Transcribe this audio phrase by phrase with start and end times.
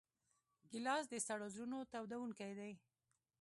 [0.71, 2.71] ګیلاس د سړو زړونو تودوونکی دی.